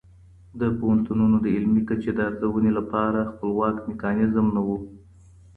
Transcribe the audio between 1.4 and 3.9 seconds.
د علمي کچې د ارزونې لپاره خپلواک